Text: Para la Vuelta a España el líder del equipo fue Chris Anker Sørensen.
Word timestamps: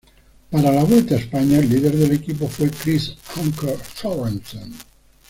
Para 0.49 0.71
la 0.71 0.83
Vuelta 0.83 1.13
a 1.13 1.19
España 1.19 1.59
el 1.59 1.69
líder 1.69 1.95
del 1.95 2.13
equipo 2.13 2.47
fue 2.47 2.71
Chris 2.71 3.13
Anker 3.35 3.77
Sørensen. 3.95 4.73